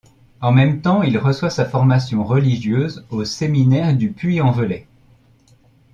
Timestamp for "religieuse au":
2.23-3.23